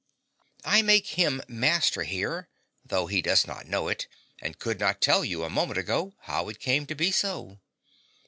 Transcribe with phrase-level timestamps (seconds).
[0.65, 2.49] I make him master here,
[2.83, 4.07] though he does not know it,
[4.41, 7.59] and could not tell you a moment ago how it came to be so.